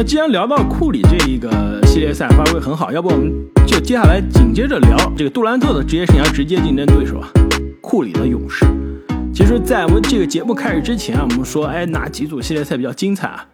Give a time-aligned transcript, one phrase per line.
[0.00, 3.30] 那既然聊到库里这一个系列赛发挥很好，要不我们
[3.66, 7.28] 就接下来紧接着聊这个杜兰特的职业生涯直接竞争对手啊，
[7.82, 8.64] 库里的勇士。
[9.34, 13.48] 其实，在我们这个节目开始之前啊，我们说，哎，哪几组系列赛比较精彩啊？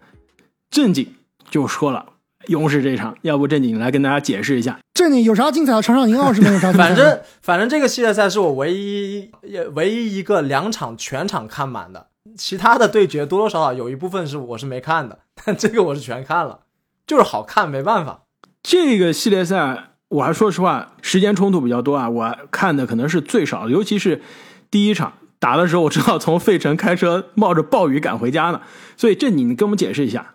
[0.71, 1.09] 正经
[1.51, 2.07] 就说了，
[2.47, 4.79] 勇士这场，要不正经来跟大家解释一下。
[4.95, 5.83] 正经有啥精彩的？
[5.83, 6.87] 场上赢二十没有啥精彩。
[6.87, 16.61] 反正反正这个系列赛是我唯一也唯一一个两场全场看满的，其他的对决多多少少有一部分是我是没看的， 但这个我是全看了，
[17.07, 18.23] 就是好看，没办法。
[18.63, 24.23] 这个系列赛，我还说实话，时间冲突比较多啊，我看的可能是最少的，尤其是
[24.71, 28.61] 第一场打的时候，我知道从费城开车冒着暴雨赶回家呢。
[28.97, 30.35] 所以正经，你跟我们解释一下，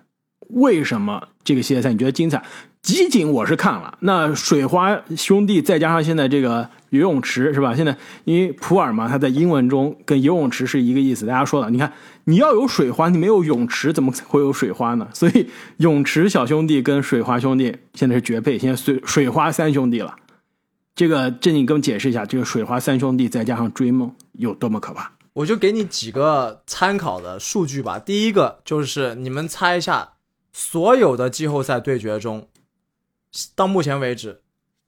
[0.49, 2.43] 为什么这个系列赛你觉得精彩？
[2.81, 7.75] 集锦我是看了，那水花兄弟再加上现在这个游泳池是吧？
[7.75, 11.27] 现在因为普洱嘛，它在英文中跟游泳池是一个意思。
[11.27, 15.07] 大家说了，你看你要有水花，你没有泳池，怎么会有水花呢？
[15.13, 15.47] 所以
[15.77, 20.15] 泳池小兄弟跟水花兄弟现在是绝配，现在水水花三兄弟了。
[20.95, 25.11] 这个正经跟我解释一下，这个水花三兄弟再加上追梦有多么可怕？
[25.33, 27.99] 我就给你几个参考的数据吧。
[27.99, 30.13] 第一个就是你们猜一下，
[30.51, 32.47] 所有的季后赛对决中。
[33.55, 34.41] 到目前为止，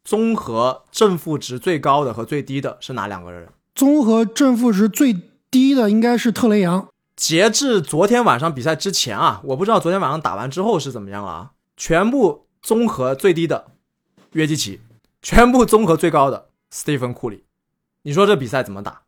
[0.04, 3.48] 综合正负值最高的和最低的是哪两个人？
[3.74, 5.16] 综合正负值最
[5.50, 6.88] 低的应该是特雷杨。
[7.16, 11.52] 截至昨天晚上比赛之前啊，我不知道昨天晚上打完之后是怎么样了啊。
[11.78, 13.68] 全部综合最低的
[14.34, 14.82] 约基奇，
[15.22, 17.46] 全部综合最高的斯蒂芬库里。
[18.02, 19.04] 你说这比赛怎么打？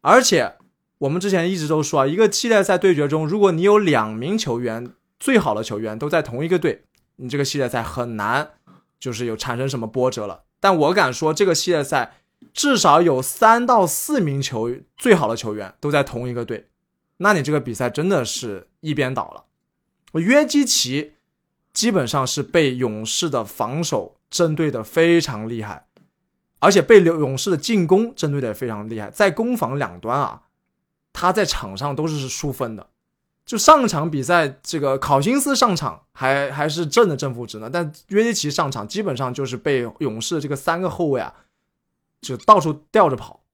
[0.00, 0.56] 而且
[0.98, 6.84] 我们之前一直都说啊，一个系列赛对决中，如果你有两名球员最好的球员都在同一个队，
[7.16, 8.50] 你这个系列赛很难。
[8.98, 12.18] 就是有产生什么波折了，但我敢说，这个系列赛
[12.52, 16.68] 至少有三到四名球最好的球员都在同一个队，
[17.18, 19.44] 那你这个比赛真的是一边倒了。
[20.20, 21.14] 约基奇
[21.72, 25.86] 基本上是被勇士的防守针对的非常厉害，
[26.60, 30.42] 而且被勇士的进攻针对的也非常厉害，在攻防两端啊，
[31.12, 32.88] 他在场上都是输分的。
[33.54, 41.32] 就上场比赛，这个考辛斯上场还还是正的正负值呢，但约基奇上场基本上就是被勇士这个三个后卫啊，
[42.20, 43.44] 就到处吊着跑，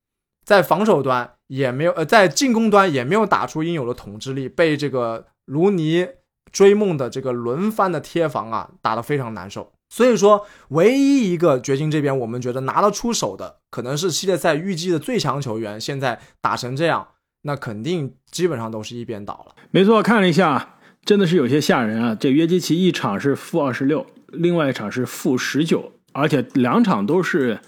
[0.42, 6.08] 在防守端也没有，呃，在进攻端也没有打出应有的统治力，被这个卢尼
[6.50, 9.70] 追梦的这个轮番的贴防啊，打得非常难受。
[9.90, 17.08] 所以说，唯一一个掘金这边我们觉得拿得出手的，可能是系列赛预计的最强球员，现在打成这样。
[17.42, 19.54] 那肯定基本上都是一边倒了。
[19.70, 22.14] 没错，看了一下，真的是有些吓人啊！
[22.14, 27.58] 这约基奇一场是负二十六，另外一场是负十九，而且两场都是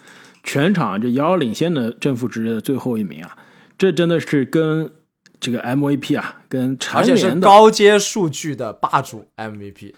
[0.43, 3.37] 全场这遥遥领先的正负值的最后一名啊！
[3.79, 4.93] 这真的是跟
[5.41, 9.95] 这个 MVP 啊，跟而且是高阶数据的霸主 MVP。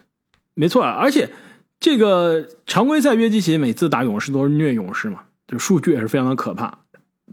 [0.55, 1.29] 没错，而且
[1.81, 6.79] 这个常规赛约基奇每次打勇士都是虐勇士嘛，这数据也是非常的可怕。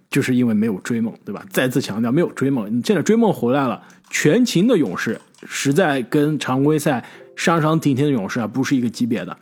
[0.10, 1.46] 就是因为没有追梦，对吧？
[1.50, 2.68] 再次强调，没有追梦。
[2.68, 9.38] 你现在追梦回来了，全勤的勇士实在跟常规赛伤伤停停的勇士啊不是一个级别的。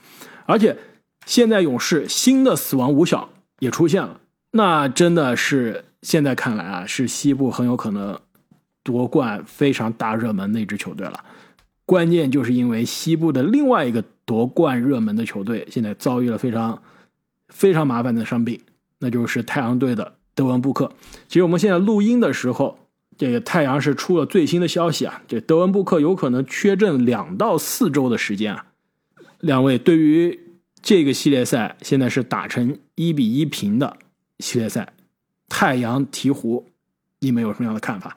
[0.46, 0.78] 而且
[1.26, 4.20] 现在勇士新的死亡五小也出现了，
[4.52, 8.20] 那真的是现在看来啊，是西部很有可能
[8.84, 11.24] 夺冠非常大热门的一支球队了。
[11.86, 16.82] 关键就是因为西部的另外一个夺冠热门的球队现在遭遇了非常
[17.48, 18.62] 非常麻烦的伤病，
[19.00, 20.14] 那就是太阳队的。
[20.40, 20.90] 德文布克，
[21.28, 22.80] 其实我们现在录音的时候，
[23.18, 28.68] 这个太阳是出了最新的消息啊，这德文布克有可能缺阵两到四周的时间啊。
[29.42, 30.40] 两位对于
[30.82, 33.98] 这个系列赛现在是打成一比一平的
[34.40, 34.94] 系列赛，
[35.50, 36.64] 太阳鹈鹕，
[37.20, 38.16] 你们有什么样的看法？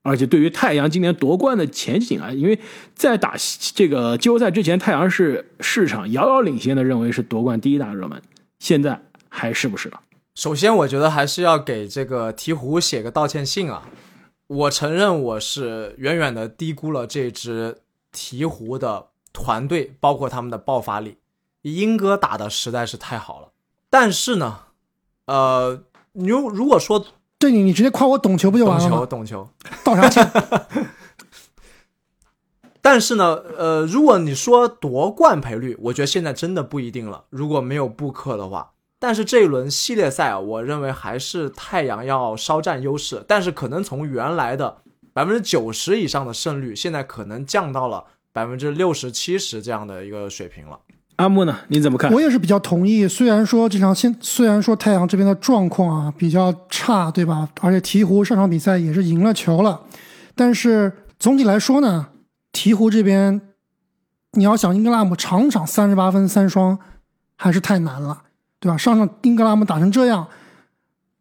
[0.00, 2.58] 而且对于太阳今年夺冠的前景啊，因为
[2.94, 3.34] 在打
[3.74, 8.22] 这个季后赛之前，太阳是市场遥遥领先的，认为是夺冠第一大热门，
[8.58, 10.00] 现在还是不是了？
[10.38, 13.88] 首先，我觉得还是要给这个鹈鹕写个道歉信啊！
[14.46, 17.78] 我承认我是远远的低估了这支
[18.12, 21.18] 鹈鹕的团队，包括他们的爆发力。
[21.62, 23.48] 英哥打的实在是太好了，
[23.90, 24.60] 但是呢，
[25.26, 25.82] 呃，
[26.12, 27.04] 如如果说
[27.36, 29.04] 对你，你直接夸我懂球不就完了吗？
[29.06, 29.50] 懂球，
[29.82, 30.30] 懂球，道啥歉？
[32.80, 37.24] 但是呢，呃，如果你说夺冠赔率，我觉得现在真的不一定了。
[37.28, 38.70] 如果没有布克的话。
[38.98, 44.78] 但是这一轮系列赛啊，我认为还是太阳要稍占优势，但是可能从原来的
[45.12, 50.78] 百分之九十以上的胜率，现在可能降到了百分之六十七十这样的一个水平了。
[51.16, 51.58] 阿木呢？
[51.66, 52.12] 你怎么看？
[52.12, 53.08] 我也是比较同意。
[53.08, 57.48] 虽然说这场现，虽然说太阳这边的状况啊比较差，对吧？
[57.60, 59.80] 而且鹈鹕上场比赛也是赢了球了，
[60.36, 62.10] 但是总体来说呢，
[62.52, 63.40] 鹈鹕这边
[64.32, 66.78] 你要想英格拉姆场场三十八分三双，
[67.36, 68.22] 还是太难了，
[68.60, 68.76] 对吧？
[68.76, 70.26] 上上英格拉姆打成这样，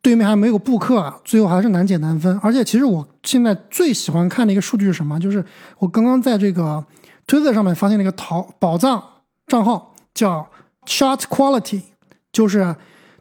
[0.01, 2.39] 对面还没有布克，最后还是难解难分。
[2.41, 5.19] 而且，其实我现在最喜欢看的一个数据是什么？
[5.19, 5.43] 就是
[5.79, 6.83] 我刚刚在这个
[7.25, 9.03] 推特上面发现了一个淘宝藏
[9.47, 10.49] 账号，叫
[10.85, 11.81] Shot Quality，
[12.31, 12.75] 就是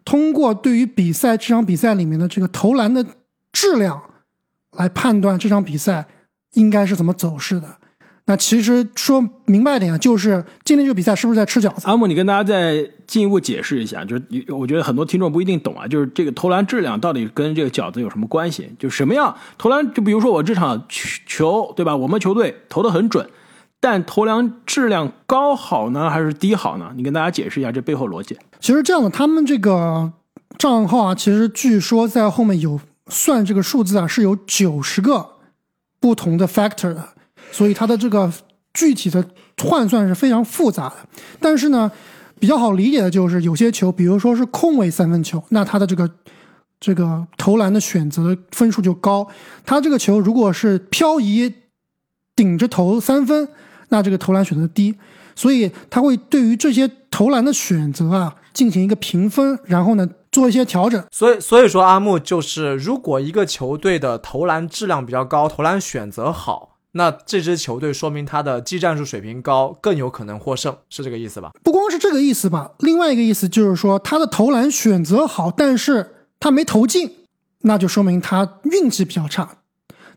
[0.04, 3.04] 通过对于比赛这场比赛里面的这个投篮的
[3.52, 4.02] 质量
[4.72, 6.06] 来判断这场比赛
[6.52, 7.78] 应该是怎么走势的。
[8.28, 11.82] 那其实说明白点，就是今天这个比赛是不是在吃饺子？
[11.84, 18.68] 阿木，你跟大家再进一步解释一下，就是我觉得很多听众不一定懂啊，就是这个投篮质量到底跟这个饺子有什么关系？
[18.80, 19.94] 就什么样投篮？
[19.94, 21.94] 就比如说我这场球，对吧？
[21.94, 23.30] 我们球队投的很准，
[23.78, 26.92] 但投篮质量高好呢，还是低好呢？
[26.96, 28.36] 你跟大家解释一下这背后逻辑。
[28.58, 30.10] 其实这样的，他们这个
[30.58, 35.34] 账号啊，其实据说在后面有算这个数字啊，是有九十个
[36.00, 37.10] 不同的 factor 的。
[37.50, 38.32] 所以它的这个
[38.74, 39.24] 具体的
[39.62, 40.96] 换算是非常复杂的，
[41.40, 41.90] 但是呢，
[42.38, 46.10] 比较好理解的就是有些球，比如说是空位三分球，那它的这个
[46.78, 49.26] 这个投篮的选择分数就高。
[49.64, 51.52] 它这个球如果是漂移
[52.34, 53.48] 顶着投三分，
[53.88, 54.94] 那这个投篮选择低。
[55.34, 61.02] 所以它会对于这些投篮的选择啊进行一个评分，然后呢做一些调整。
[61.10, 66.75] 所以所以说阿木就是，如果一个球队的投篮质量比较高，投篮选择好。
[66.96, 71.52] 那这支球队说明他的技战术水平高，更有可能获胜，是这个意思吧？
[71.62, 77.12] 不光是这个意思吧，另外一个意思就是说他的投篮选择好，但是他没投进，
[77.60, 79.58] 那就说明他运气比较差。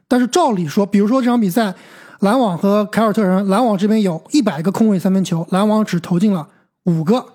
[0.07, 1.75] 但是照理说，比如说这场比赛，
[2.21, 6.47] 篮网和凯尔特人，篮网这边有一百个空位三分球，篮网只投进了
[6.85, 7.25] 五个，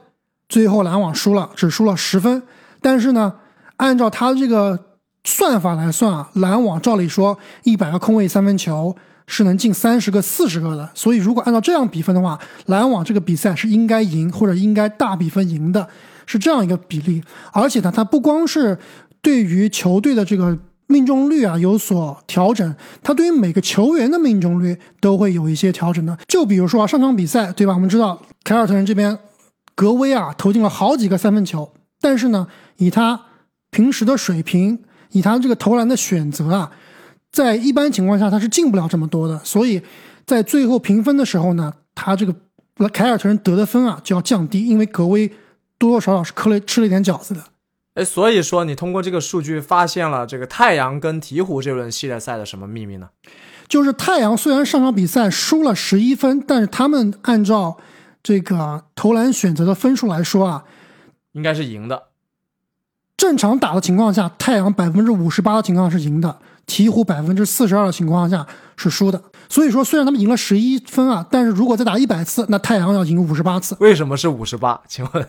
[0.49, 2.43] 最后篮网输了，只输了十分。
[2.81, 3.35] 但是呢，
[3.77, 4.87] 按照他这个
[5.23, 8.97] 算法来算啊，篮网照理说一百个空位三分球。
[9.27, 15.89] 是能进三十个、四十个的，所以如果按照这样比分的话，篮网这个比赛是应该赢或者应该大比分赢的，
[16.27, 17.23] 是这样一个比例。
[17.53, 18.79] 而且呢，它不光是
[19.23, 26.19] 对于球队的这个命中率啊有所调整，它对于每个球员的命中率都会有一些调整的。
[26.29, 27.73] 就比如说啊，上场比赛对吧？
[27.73, 29.19] 我们知道凯尔特人这边
[29.75, 33.19] 格威啊投进了好几个三分球，但是呢，以他
[33.71, 34.81] 平时的水平，
[35.13, 36.71] 以他这个投篮的选择啊。
[37.35, 39.83] 在一般情况下，他是进不了这么多的，所以
[40.25, 42.33] 在最后评分的时候呢，他这个
[42.91, 45.27] 凯尔特人得的分啊就要降低，因为格威
[45.77, 47.43] 多多少少是磕了吃了一点饺子的。
[47.95, 53.09] 哎，所以说你通过这个数据发现了这个太阳跟鹈鹕这轮系列赛的什么秘密呢？
[53.67, 57.77] 就是太阳虽然上场比赛输了十一分，但是他们按照
[58.23, 60.65] 这个投篮选择的分数来说啊，
[61.33, 62.05] 应该是赢的。
[63.17, 66.39] 正常打的情况下，太阳百分之五十八的情况是赢的。
[66.67, 68.47] 鹈鹕百分之四十二的情况下
[68.77, 73.77] 是输的，所以说虽然他们赢了十一分啊，但是如果再打一百次，那太阳要赢五十八次。
[73.81, 74.81] 为什么是五十八？
[74.89, 75.29] 请问？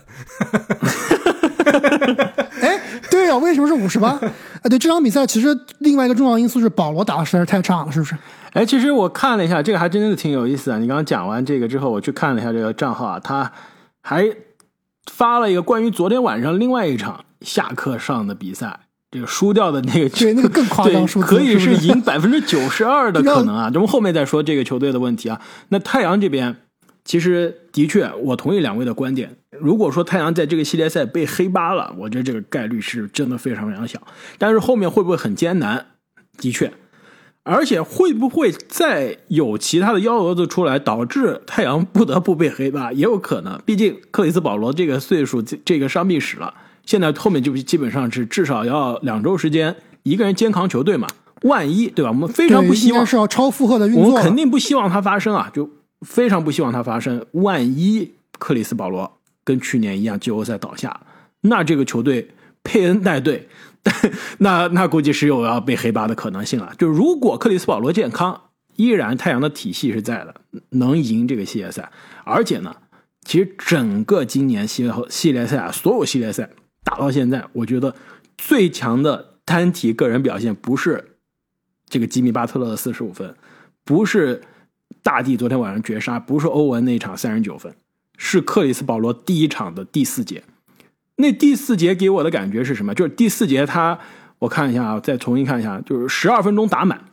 [2.62, 2.80] 哎，
[3.10, 4.10] 对啊，为什么是五十八？
[4.10, 4.20] 啊，
[4.64, 8.16] 对，这场比赛其实另外一个重要因素是保罗打的实在是太差了，是不是？
[8.52, 10.78] 哎，其实我看了一下，这个还真的挺有意思的。
[10.78, 13.52] 你刚刚讲完这个之后，我去看了一下这个账号啊，他
[14.00, 14.24] 还
[15.10, 18.80] 发了一个关于昨天晚上另外一场下课上的比赛。
[19.16, 23.70] 这个输掉的那个，对那个更夸张，可以是赢百分之九十二的 可能啊！
[23.70, 25.40] 咱们后面再说这个球队的问题啊。
[25.70, 26.54] 那太阳这边，
[27.02, 29.34] 其实的确，我同意两位的观点。
[29.58, 33.98] 如果说太阳在这个系列赛被黑八了，我觉得这个概率是真的非常非常小。
[34.36, 35.86] 但是后面会不会很艰难？
[36.36, 36.70] 的确，
[37.42, 43.58] 而且会不会再有其他的幺蛾子出来，导致太阳不得不被黑八，也有可能。
[43.64, 46.52] 毕竟克里斯保罗这个岁数，这这个伤病史了。
[46.86, 51.06] 现在后面就基本上是至少要两周时间，一个人肩扛球队嘛。
[51.42, 52.10] 万一对吧？
[52.10, 55.68] 我们非常不希望是要超负荷的运作，我们肯定不希望它发生啊，就
[56.00, 57.24] 非常不希望它发生。
[57.32, 60.98] 万一克里斯保罗跟去年一样季后赛倒下，
[61.42, 62.30] 那这个球队
[62.64, 63.46] 佩恩带队，
[64.38, 66.72] 那那估计是有要被黑八的可能性了。
[66.78, 68.40] 就如果克里斯保罗健康，
[68.76, 70.34] 依然太阳的体系是在的，
[70.70, 71.92] 能赢这个系列赛。
[72.24, 72.74] 而且呢，
[73.26, 76.48] 其实整个今年系列系列赛啊，所有系列赛。
[76.86, 77.92] 打到现在，我觉得
[78.38, 81.16] 最强的单体个人表现不是
[81.88, 83.34] 这个吉米巴特勒的四十五分，
[83.84, 84.40] 不是
[85.02, 87.74] 大帝昨天晚上绝杀，不是欧文那场三十九分，
[88.16, 90.44] 是克里斯保罗第一场的第四节。
[91.16, 92.94] 那第四节给我的感觉是什么？
[92.94, 93.98] 就是第四节他，
[94.38, 97.04] 我看一下啊，再重新看一下，就是十二分钟打满，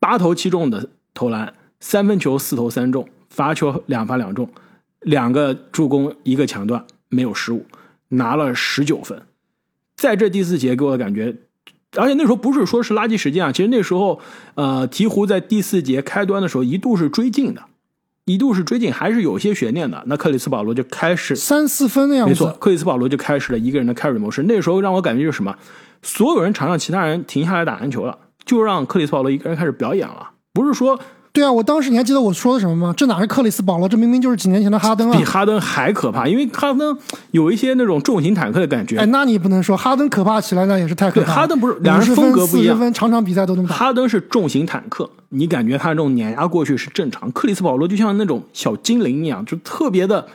[0.00, 4.50] 八投七中的投篮，三分球四投三中，罚球两罚两中，
[5.02, 7.64] 两个助攻一个抢断，没有失误。
[8.16, 9.22] 拿了十九分，
[9.96, 11.36] 在这第四节给我的感觉，
[11.96, 14.20] 而且那时候不是说是垃圾时间啊，其实那时候，
[14.54, 17.62] 呃，鹈鹕在第四节开端的时候一度是追进的，
[18.24, 20.02] 一度是追进，还是有些悬念的。
[20.06, 22.30] 那克里斯保罗就开始，三四分的样子。
[22.30, 24.42] 没错，克里斯保罗就开始了一个人的 carry 模式。
[24.44, 25.56] 那时候让我感觉就是什么，
[26.02, 30.30] 所有人场上其他人停下来打篮球了，就让克里斯保罗一个人开始表演了。
[30.52, 30.98] 不是说
[31.34, 32.94] 对啊，我当时你还记得我说的什么吗？
[32.96, 35.18] 这哪是克里斯保罗，这明明就是几年前的哈登啊！
[35.18, 36.96] 比哈登还可怕，因为哈登
[37.32, 38.98] 有一些那种重型坦克的感觉。
[38.98, 41.34] 哎，那你不能说哈登可怕起来，那也是太可怕。
[41.34, 43.74] 哈登不是两人风格不一样，场场比赛都能打。
[43.74, 47.28] 哈登是重型坦克，你感觉他这种碾压过去是正常。
[47.32, 50.28] 克里斯保罗就像那种小精灵一样，就特别的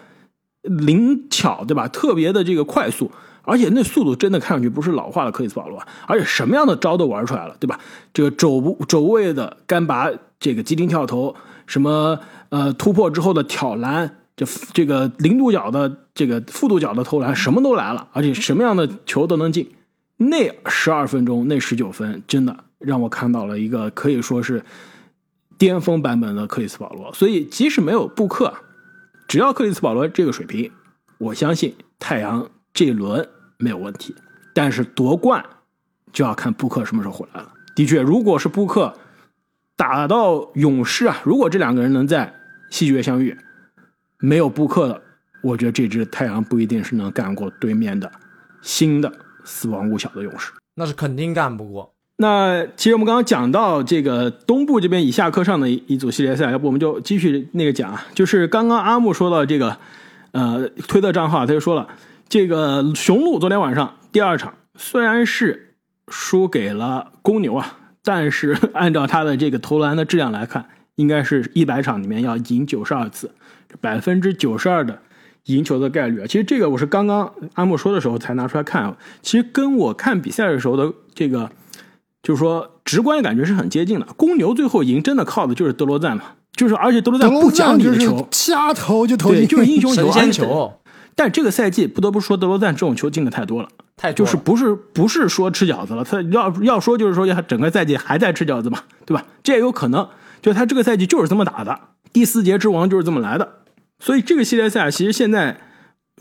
[0.63, 1.87] 灵巧，对吧？
[1.87, 3.09] 特别的这个快速。
[3.43, 7.79] 而且那速度真的看上去不是老化的克里斯保罗，而且什么样的招都玩出来了，对吧？
[8.13, 12.19] 这个肘部肘位的干拔，这个急停跳投，什么
[12.49, 19.71] 呃突破之后的挑篮，这这个零度角的这个负度角的投篮，什么都来了，而且什么样的球都能进。
[20.17, 24.63] 那十二分钟，那十九分，真的让我看到了一个可以说是
[25.57, 27.13] 巅峰版本的克里斯保罗。
[27.13, 28.53] 所以即使没有布克，
[29.29, 30.69] 只要克里斯保罗这个水平，
[31.17, 33.27] 我相信太阳这一轮。
[33.61, 34.15] 没有问题，
[34.53, 35.43] 但是夺冠
[36.13, 37.51] 就要看布克什么时候回来了。
[37.75, 38.93] 的确，如果是布克
[39.75, 42.33] 打到勇士啊，如果这两个人能在
[42.69, 43.37] 西决相遇，
[44.19, 45.01] 没有布克的，
[45.43, 48.09] 我觉得这支太阳不一定是能干过对面的
[48.61, 49.11] 新的
[49.43, 51.93] 死亡五小的勇士，那是肯定干不过。
[52.15, 59.77] 那其实我们刚刚讲到这个东部这边以下课上的一组系列赛，要不我们就继续那个讲啊，就是刚刚阿木说到这个
[60.31, 61.85] 呃推特账号，他就说了。
[62.29, 65.73] 这个雄鹿昨天晚上第二场虽然是
[66.07, 73.31] 输给了公牛啊，但是 按照他的这个投篮的质量来看，应该是一百场里面要赢九十二次，
[73.81, 74.99] 百分之九十二的
[75.45, 76.27] 赢球的概率啊。
[76.27, 81.49] 其实这个我是刚刚阿木说的时候才拿出来看，其实跟我看比赛的时候的这个
[82.21, 84.05] 就是说直观的感觉是很接近的。
[84.15, 86.23] 公牛最后赢真的靠的就是德罗赞嘛，
[86.55, 90.73] 就是而且德罗赞不讲理的球，瞎投就投进，就是英雄球、神仙球。
[91.19, 99.25] 但这个赛季不得不说，德罗赞这种球进的太多了，太就是不是不是说吃饺子了，他要要说就是说要整个赛季还在吃饺子嘛，对吧？
[99.43, 100.07] 这也有可能，
[100.41, 101.77] 就他这个赛季就是这么打的，
[102.13, 103.63] 第四节之王就是这么来的。
[103.99, 105.59] 所以这个系列赛其实现在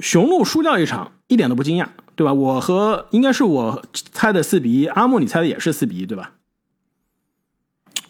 [0.01, 1.87] 雄鹿输掉一场一点都不惊讶，
[2.17, 2.35] 对吧？
[2.35, 6.33] 我和应该是我猜的四比一，阿木你猜的也是四比一，对吧？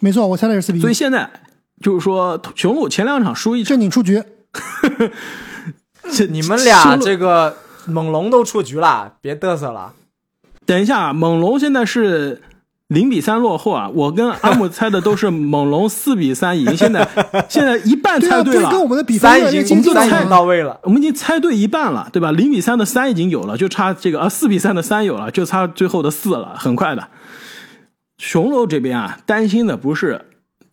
[0.01, 0.81] 没错，我猜的是四比一。
[0.81, 1.31] 所以现在
[1.83, 4.23] 就是说雄鹿前两场输一场，正经出局。
[6.13, 9.93] 这 你们俩这个猛龙都出局了， 别嘚瑟了。
[10.67, 12.43] 等一下，猛龙现在是
[12.89, 13.89] 零比三落后啊！
[13.89, 17.09] 我跟阿木猜的都是猛龙四比三赢，现在
[17.49, 22.33] 现在一半猜对了，跟我们的比分已经我们猜到位了，我们已经猜对一半了，对吧？
[22.33, 27.09] 零比三的三已经有了，就差这个啊，四比三的三有了，就差最后的四了，很快的。
[28.19, 30.27] 雄鹿这边啊，担心的不是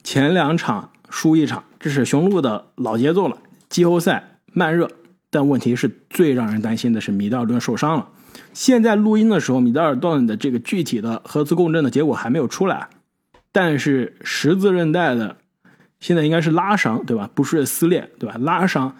[0.03, 3.37] 前两场输一场，这是雄鹿的老节奏了，
[3.69, 4.89] 季后赛慢热。
[5.35, 8.07] 但问题是最让人担心的是米德尔顿受伤了。
[8.53, 12.87] 现在录音的时候，米德尔顿的这个具体的核磁共振的结果还没有出来，
[13.51, 15.35] 但是十字韧带的
[15.99, 17.29] 现在应该是拉伤，对吧？
[17.35, 18.37] 不是撕裂，对吧？
[18.39, 18.95] 拉伤，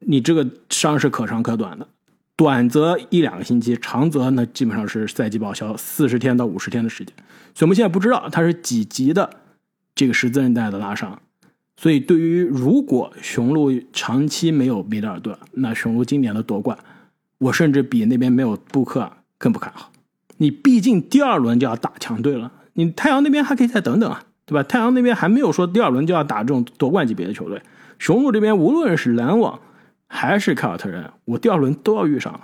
[0.00, 1.88] 你这个伤是可长可短的，
[2.36, 7.14] 短则一两个星期，长则那基本上是赛季报销，四十天到五十天的时间。
[7.54, 9.30] 所以我们现在不知道他是几级的
[9.94, 11.18] 这个十字韧带的拉伤。
[11.80, 16.76] 所以，对于如果雄鹿长期没有米德尔顿，那雄鹿今年的夺冠，
[17.38, 19.08] 我甚至比那边没有布克
[19.38, 19.92] 更不看好。
[20.38, 24.62] 你毕竟第二轮就要打强队了，你太阳那边还可以再等等啊，对吧？
[24.64, 27.62] 太阳那边还没有说第二轮就要打这种夺冠级别的球队。
[28.00, 29.60] 雄鹿这边无论是篮网
[30.08, 32.40] 还是凯尔特人，我第二轮都要遇上了。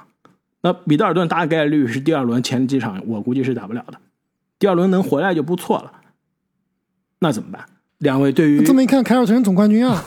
[0.60, 3.98] 那米德尔顿大概率是第二轮前几场，我估计是打不了的。
[4.60, 5.90] 第二轮能回来就不错了。
[7.18, 7.66] 那怎么办？
[8.04, 10.04] 两位对于这么一看，凯尔特人总冠军啊！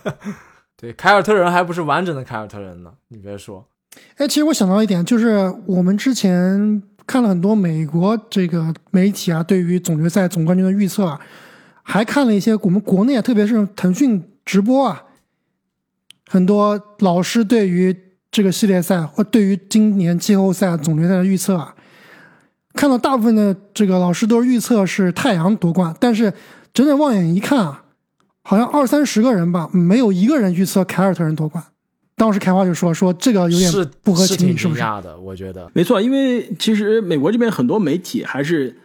[0.76, 3.68] 对，凯尔特人还不是完整的凯尔特人呢，你别说。
[4.16, 11.20] 哎，其实我想到一点，就是我们之前看了很多美国这个媒体啊，对于总决赛总冠军的预测啊，
[11.82, 15.04] 还看了一些我们国内，特别是腾讯直播啊，
[16.26, 17.94] 很多老师对于
[18.30, 21.74] 这个系列赛或对于今年季后赛总决赛的预测啊，
[22.72, 26.32] 看到大部分的这个老师都是预测是太阳夺冠，但是。
[26.76, 27.84] 睁着望眼一看啊，
[28.42, 31.64] 好像二三十个人吧，没有一个人预测凯尔特人夺冠。
[32.16, 34.80] 当时开花就说说这个有点不合情理，是不是？
[34.80, 38.76] 的，我觉得没错，因为其实美国这边很多媒体还是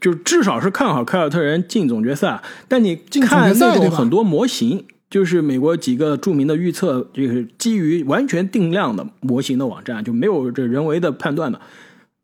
[0.00, 2.40] 就至少是看好凯尔特人进总决赛。
[2.68, 11.60] 但你看那种很多模型，就是美国几个著名的预测，就是基于完全定量的模型的网站，就没有这人为的判断的。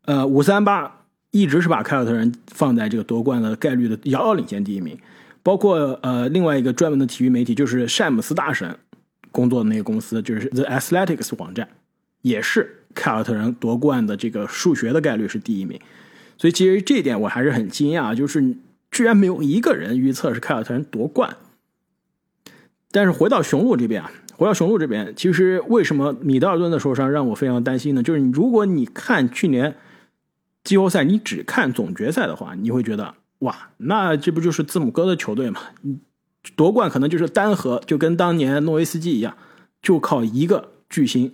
[0.05, 1.02] 呃，五三八。
[1.33, 4.95] 一直是把凯尔特人放在这个夺冠的概率的遥遥领先第一名，
[5.41, 8.77] 包括呃另外一个专门的体育媒体，就是詹姆斯大神
[9.31, 11.67] 工作的那个公司，就是 The Athletics 网站，
[12.21, 15.79] 也是凯尔特人夺冠的这个数学的概率是第一名。
[16.37, 18.55] 所以其实这一点我还是很惊讶，就是
[18.91, 21.35] 居然没有一个人预测是凯尔特人夺冠。
[22.91, 28.03] 但是回到雄鹿这边啊，回到雄鹿这边，其实为什么米德尔顿的受伤让我非常担心呢？
[28.03, 29.73] 就是如果你看去年
[30.63, 35.59] 季后赛，你只看总决赛的话，你会觉得哇，那这不就是字母哥的球队吗？
[36.55, 39.35] 夺冠可能就是单核，就跟当年诺维斯基一样，
[39.81, 41.33] 就靠一个巨星，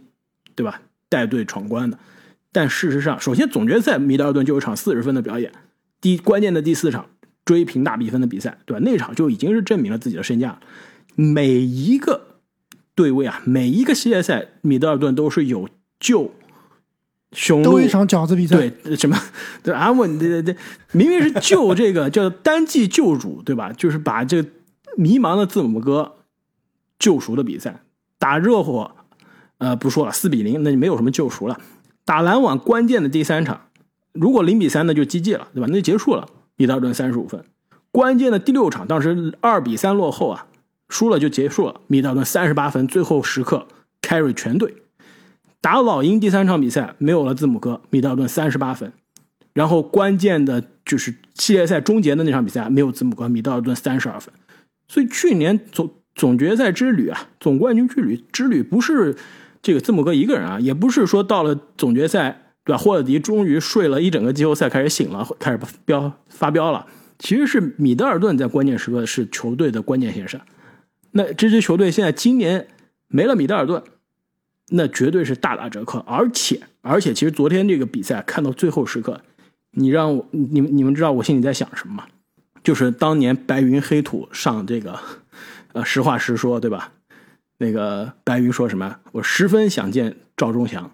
[0.56, 0.82] 对吧？
[1.10, 1.98] 带队闯关的。
[2.52, 5.52] 但事实上，首先总决赛米德尔顿就有场四十分的表演，
[6.02, 7.08] 第关键的第四场
[7.46, 8.80] 追平大比分的比赛，对吧？
[8.84, 10.60] 那场就已经是证明了自己的身价。
[11.16, 12.40] 每一个
[12.96, 15.70] 对位啊，每一个系列赛，米德尔顿都是有
[16.00, 16.32] 救
[17.32, 19.18] 雄鹿都一场饺子比赛，对什么？
[19.64, 20.56] 对安稳，对对对，
[20.94, 23.72] 明明是救这个 叫单季救主，对吧？
[23.74, 24.50] 就是把这个
[24.98, 26.16] 迷茫的字母哥
[26.98, 27.82] 救赎的比赛，
[28.18, 28.92] 打热火，
[29.60, 31.60] 呃，不说了，四比零，那就没有什么救赎了。
[32.04, 33.62] 打篮网关键的第三场，
[34.14, 35.68] 如果零比三，那就 GG 了，对吧？
[35.70, 36.28] 那就结束了。
[36.56, 37.46] 米德尔顿三十五分，
[37.92, 40.48] 关键的第六场，当时二比三落后啊，
[40.90, 41.80] 输了就结束了。
[41.88, 43.68] 米德尔顿三十八分，最后时刻
[44.02, 44.74] carry 全队。
[45.62, 48.92] 打老鹰第三场比赛没有了字母哥，米德尔顿三十八分。
[49.54, 54.34] 然后关键的就是系列赛终结的那场比赛没有字母哥，米德尔顿三十二分。
[54.88, 59.16] 所以去年总总决赛之旅啊，总冠军之旅之旅不是。
[59.62, 62.78] 这个字母哥一个人啊，也不是说到了总决赛，对吧？
[62.78, 66.88] 霍勒迪终于睡了一整个季后赛，开始醒了，开始飙发飙了。
[67.18, 70.40] 其实是米德尔顿在关键时刻是球队的关键先生。
[71.12, 72.68] 那这支球队现在今年
[73.10, 73.84] 没了米德尔顿，
[74.70, 76.00] 那绝对是大打折扣。
[76.00, 79.22] 而且而且，其实昨天这个比赛看到最后时刻，
[79.72, 82.06] 你让我你们你们知道我心里在想什么吗？
[82.64, 85.00] 就是当年白云黑土上这个，
[85.74, 86.92] 呃，实话实说，对吧？
[87.58, 88.98] 那个白云说什么？
[89.12, 90.92] 我十分想见赵忠祥。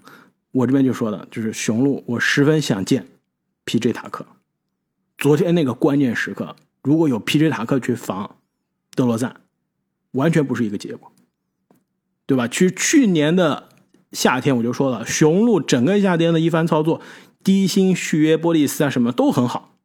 [0.51, 3.05] 我这边就说的，就是雄鹿，我十分想见
[3.65, 3.91] P.J.
[3.91, 4.25] 塔克。
[5.17, 7.49] 昨天那个关键时刻，如果有 P.J.
[7.49, 8.37] 塔克去防
[8.95, 9.41] 德罗赞，
[10.11, 11.11] 完全不是一个结果，
[12.25, 12.47] 对吧？
[12.47, 13.69] 去去年的
[14.11, 17.01] 夏天我就说了，雄鹿整个夏天的一番操作，
[17.43, 19.75] 低薪续约波利斯啊，什么都很好，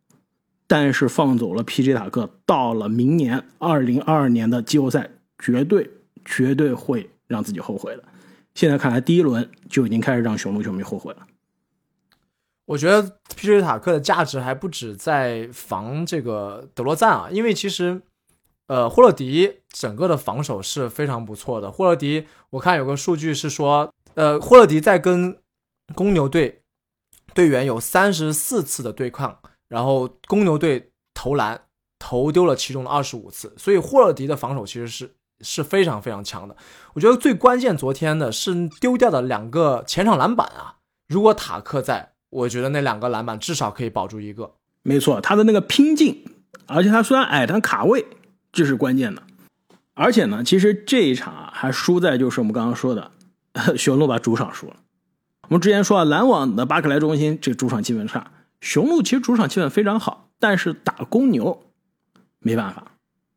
[0.66, 1.94] 但是放走了 P.J.
[1.94, 5.90] 塔克，到了明年二零二二年的季后赛，绝对。
[6.22, 8.04] 绝对会让自己后悔的。
[8.54, 11.26] 现在看来，第一轮就已经开始让雄鹿球迷后悔了。
[12.66, 13.62] 我觉得 P.J.
[13.62, 18.02] 塔克的价值还不止在防这个德罗赞啊，因为其实，
[18.70, 21.72] 呃，霍勒迪整个的防守是非常不错的。
[21.72, 25.36] 霍勒迪，我看有个数据是说，呃，霍勒迪在跟
[25.96, 26.62] 公牛队
[27.34, 29.36] 队员有三十四次的对抗，
[29.68, 31.62] 然后公牛队投篮
[31.98, 35.16] 投丢了其中的二十五次，所以霍勒迪的防守其实是。
[35.42, 36.54] 是非常非常强的，
[36.92, 40.76] 我觉得最关键昨天的是丢掉的两个前场篮板啊！
[41.08, 44.52] 如果塔克在，我觉得那两个篮板至少可以保住一个。
[44.82, 46.26] 没错，他的那个拼劲，
[46.66, 48.06] 而且他虽然矮，但卡位
[48.52, 49.22] 这是关键的。
[49.94, 53.10] 而且呢，其实这一场啊，还输在就是我们刚刚说的，
[53.76, 54.76] 雄鹿把主场输了。
[55.48, 61.64] 我们之前说啊，篮网的巴克莱中心这主场气氛差，雄鹿其实主场气氛非常好，但是打公牛
[62.38, 62.92] 没办法，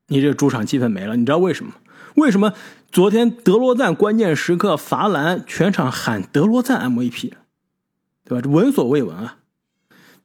[0.08, 1.73] 你这主场气氛没了，你知道为什么？
[2.15, 2.54] 为什么
[2.91, 7.32] 昨天德罗赞关键时刻罚篮，全场喊德罗赞 MVP，
[8.23, 8.41] 对吧？
[8.41, 9.39] 这闻所未闻啊！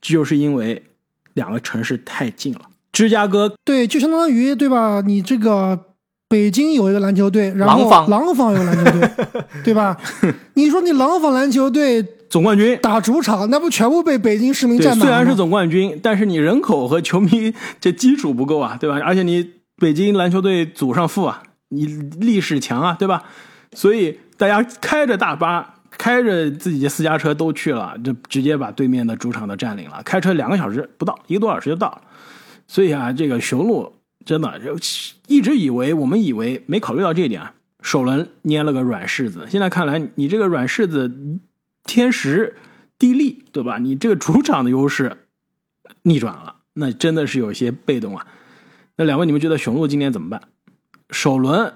[0.01, 0.85] 这就是因为
[1.33, 2.68] 两个城市太近了。
[2.92, 5.03] 芝加哥对，就相当于对吧？
[5.05, 5.79] 你这个
[6.29, 9.11] 北京有一个篮球队，然后廊坊有篮球队，
[9.64, 9.96] 对吧？
[10.55, 18.98] 你说你廊坊篮球队总冠军打主场，那不全部被北京市民占满虽然是总冠军，但是你人口和球迷这基础不够啊，对吧？
[19.05, 21.42] 而且你北京篮球队祖上富啊。
[21.70, 23.24] 你历史强啊，对吧？
[23.74, 30.01] 所以大家开着大巴，开着自己的私家车都去了，就直接把对面的主场都占领了。
[30.03, 32.01] 开车两个小时不到，一个多小时就到了。
[32.68, 34.76] 所以啊，这个雄鹿真的就
[35.26, 37.54] 一直以为，我们以为没考虑到这一点啊。
[37.81, 41.11] 首轮捏了个软柿子，现在看来，你这个软柿子
[41.85, 42.57] 天时
[42.98, 43.78] 地利，对吧？
[43.78, 45.16] 你这个主场的优势
[46.02, 48.26] 逆转了，那真的是有些被动啊。
[48.96, 50.42] 那两位，你们觉得雄鹿今年怎么办？
[51.11, 51.72] 首轮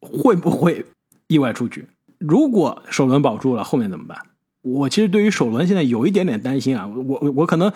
[0.00, 0.84] 会不会
[1.28, 1.86] 意外出局？
[2.18, 4.18] 如果首轮保住了，后面怎么办？
[4.62, 6.86] 我其实对于首轮现在有一点点担心啊。
[6.86, 7.72] 我我可能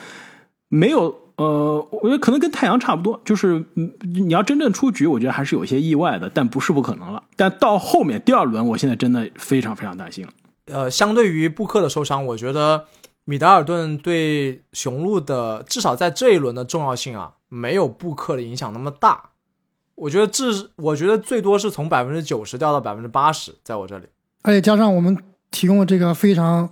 [0.68, 7.22] 没有呃，我觉得可能跟太阳差不多，就是你要真正出局，我觉得还是有一些意外的，但不是不可能了。
[7.36, 10.32] 但到后面第二轮，我现在真的非常非常担心了。
[10.66, 12.86] 呃，相对于布克的受伤，我觉得
[13.24, 19.30] 米德尔顿对雄鹿的至少在这一轮的重要性啊，没有布克的影响那么大。
[19.94, 24.06] 我觉得至我觉得最多是从百分之九十掉到百分之八十，在我这里。
[24.42, 25.16] 而且加上我们
[25.50, 26.68] 提供的这个非常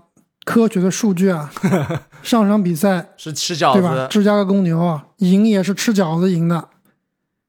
[0.47, 1.53] 科学的数据啊，
[2.23, 4.07] 上场比赛是吃饺子对吧？
[4.09, 6.69] 芝加哥公牛啊，赢也是吃饺子赢的。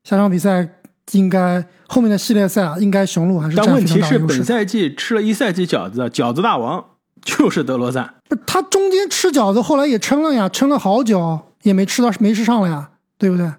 [0.03, 0.67] 下场比赛
[1.11, 4.17] 应该后面的系列赛啊，应该雄鹿还是占但问题是。
[4.17, 6.83] 本赛季吃了一赛季饺子，饺子大王
[7.21, 8.15] 就是德罗赞。
[8.27, 13.51] 不他中间吃饺子，后来也撑了呀，撑了好久也没吃到没吃上了呀，对不对？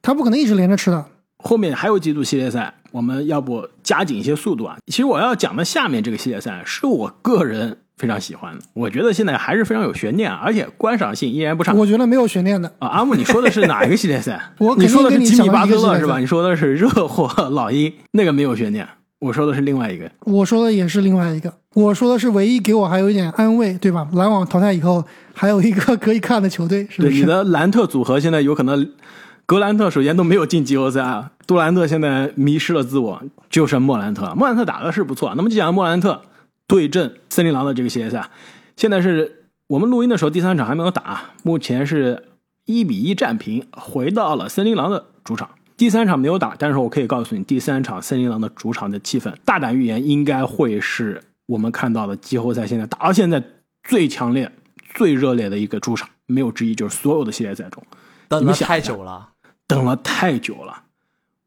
[0.00, 1.04] 他不可能一直连着吃的。
[1.42, 4.76] 后面还有几组系列赛，我们要不加紧一些速度啊？
[4.86, 11.74] 其实我要讲的下面这个系列赛是我个人非常喜欢的，我觉得现在还是非常有悬念，而且观赏性依然不差。
[11.74, 12.72] 我觉得没有悬念的。
[12.78, 14.40] 啊，阿木，你说的是哪一个系列 赛？
[14.78, 16.18] 你说的是吉米巴特勒是吧？
[16.18, 18.88] 你说的是热火老鹰，那个没有悬念。
[19.18, 24.08] 我说的是另外一个，我说的也是另外一个，我说的是唯一给我还有一点安慰，对吧？
[24.14, 27.10] 篮网淘汰以后，还有一个可以看的球队，是不是？
[27.10, 28.88] 对你的兰特组合现在有可能，
[29.44, 34.32] 格兰特首先都没有进季后赛啊，杜兰特现在迷失了自我，就剩莫兰特。
[34.34, 36.22] 莫兰特打的是不错，那么就讲莫兰特
[36.70, 38.30] 对阵森林狼的这个系列赛，
[38.76, 42.28] 现在是我们录音的时候第三场还没有打，目前是
[42.64, 45.50] 一比一战平，回到了森林狼的主场。
[45.76, 53.42] 第三场没有打，但是我可以告诉你，第三场森林狼的主场的气氛，大胆预言应该会是我们看到的季后赛现在打到现在
[53.82, 54.52] 最强烈、
[54.94, 57.82] 最热烈的一个主场，没有之一，就是所有的系列赛中。
[58.28, 59.30] 等了太久了。
[59.66, 60.84] 等了太久了。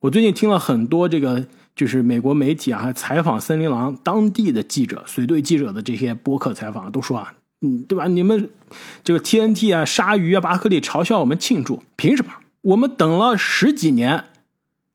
[0.01, 8.07] 我最近听了很多这个，就是美国媒体啊，还采访森林狼当地的记者、随队记者的这些播客采访，都说啊，嗯，对吧？
[8.07, 8.49] 你们
[9.03, 12.31] 这个 TNT 啊、鲨鱼啊、巴克利嘲笑我们庆祝，凭什么？
[12.61, 14.25] 我们等了十几年，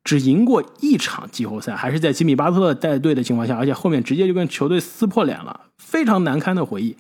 [0.05, 6.97] 只赢过一场季后赛，还是在吉米巴特勒带队的情况下，而且后面直接就跟球队撕破脸了，非常难堪的回忆。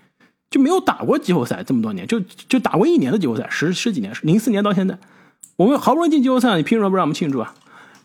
[0.50, 4.98] 就没有打过季后赛这么多年，就就打过一年的季后赛，十十几年，零四年到现在，
[5.56, 7.54] 我们好不容易进季后赛，你凭什么不让我们庆祝啊？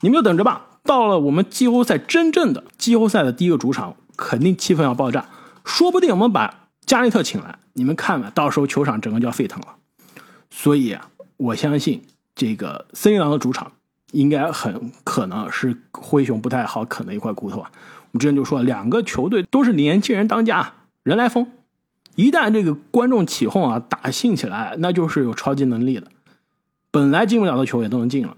[0.01, 0.67] 你们就等着吧。
[0.83, 5.27] 到了我们季后赛真正的季后赛的第一个主场，肯定气氛要爆炸，
[5.63, 9.67] 说不定我们把加内特请来，你们看吧，到时候球场整个就要沸腾了。
[10.51, 12.01] 所以啊，我相信
[12.35, 13.71] 这个森林狼的主场
[14.11, 17.71] 应该很可能是灰熊不太好啃的一块骨头啊。
[18.11, 21.47] 我们之前就说，两个球队都是年轻人当家，人来疯。
[22.15, 26.07] 一旦这个观众起哄啊，打兴起来，那就是有超级能力的。
[26.91, 28.37] 本来进不了的球也都能进了，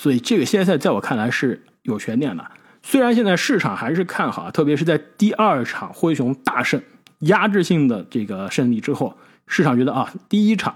[0.00, 2.44] 所以这个系列赛在我看来是有悬念的。
[2.84, 6.80] 虽然现在市场还是看好，特别是在第二场灰熊大胜、
[7.22, 9.12] 压制性的这个胜利之后，
[9.48, 10.72] 市场觉得啊，第一场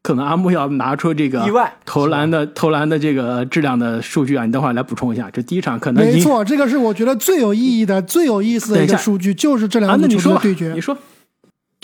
[0.00, 5.30] 可能阿木要拿出这个意外投篮的投篮的这个质量的数据啊，你等会儿来补充一下。
[5.30, 10.72] 这第一场可能没错，这个是我觉得最有意义的、最有意思的一个数据，就是这啊，两个球那你说吧队的对决。
[10.72, 10.96] 你说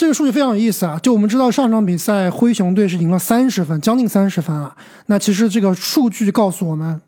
[0.03, 0.99] 这个数据非常有意思啊！
[1.01, 4.77] 就我们知道上场比赛灰熊队是赢了三十分，将近三十分啊。
[5.07, 7.01] 那其实这个数据告诉我们，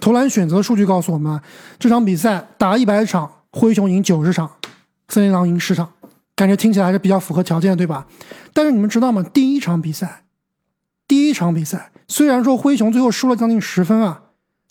[0.00, 1.40] 投篮选择数据告诉我们，
[1.78, 4.50] 这场比赛打一百场，灰熊赢九十场，
[5.08, 5.92] 森林狼赢十场，
[6.34, 8.08] 感觉听起来还是比较符合条件，对吧？
[8.52, 9.22] 但是你们知道吗？
[9.22, 10.24] 第一场比赛，
[11.06, 14.22] 第一场比赛虽然说灰熊最后输了将近十分啊，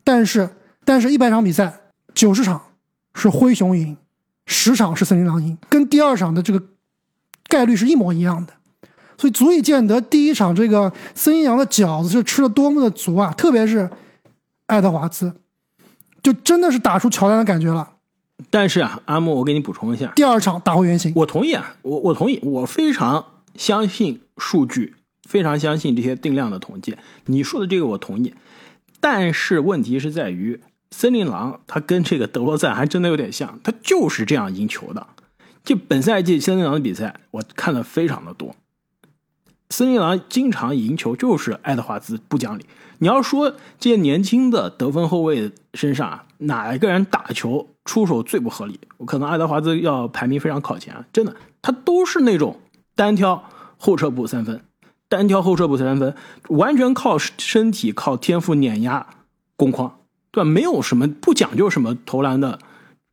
[0.03, 0.49] 但是
[0.83, 1.79] 但是一百场比赛
[2.13, 2.62] 九十场
[3.13, 3.95] 是灰熊赢，
[4.45, 6.62] 十场是森林狼赢，跟第二场的这个
[7.47, 8.53] 概率是一模一样的，
[9.17, 13.33] 所以足以见得第一场这个森林狼的饺子是吃了多么的足啊！
[13.38, 13.89] 特别是
[14.65, 15.33] 爱德华兹，
[16.21, 17.93] 就真的是打出乔丹的感觉了。
[18.51, 24.93] 但是啊，阿木，我给你补充一下，第二场打回原形，我同意啊，我我同意，我非常相信数据，
[25.27, 26.95] 非常相信这些定量的统计。
[27.25, 28.36] 你说的这个我同意，
[28.99, 35.07] 但是问题是在于，森林狼他跟这个德罗赞还真的有点像，他就是这样赢球的。
[35.67, 38.56] 就本赛季森林狼的比赛，我看的非常的多。
[39.69, 42.65] 森林狼经常赢球就是爱德华兹不讲理。
[42.99, 48.80] 你要说这些年轻的得分后卫身上啊，哪一个人打球出手最不合理？
[48.95, 52.62] 我可能爱德华兹要排名非常靠前啊，真的，他都是那种
[52.95, 53.43] 单挑
[53.75, 54.62] 后撤步三分，
[55.10, 56.15] 单挑后撤步三分，
[56.47, 59.06] 完全靠身体、靠天赋碾压
[59.58, 59.99] 攻框，
[60.32, 60.49] 对吧？
[60.49, 62.58] 没有什么不讲究什么投篮的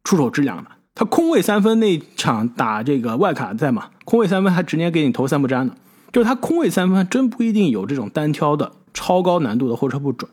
[0.05, 0.71] 出手质量的。
[0.95, 5.75] 他空位三分那场打这个外卡在嘛，空位三分还直接给你投三不沾的，
[6.13, 10.31] 就是他空位三分真不一定有这种单挑的超高难度的后撤步准。